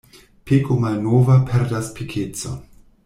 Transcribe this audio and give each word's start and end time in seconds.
Peko 0.51 0.77
malnova 0.85 1.35
perdas 1.51 1.93
pekecon. 2.01 2.59